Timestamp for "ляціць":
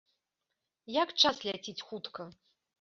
1.51-1.79